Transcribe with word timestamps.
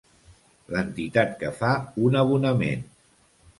L'entitat 0.75 1.37
que 1.43 1.53
fa 1.61 1.75
un 2.07 2.19
abonament. 2.25 2.85